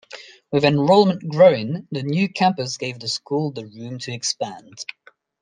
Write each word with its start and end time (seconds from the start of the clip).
With 0.51 0.65
enrollment 0.65 1.29
growing, 1.29 1.87
the 1.91 2.01
new 2.01 2.27
campus 2.27 2.77
gave 2.77 2.97
the 2.99 3.07
school 3.07 3.51
the 3.51 3.67
room 3.67 3.99
to 3.99 4.11
expand. 4.11 4.83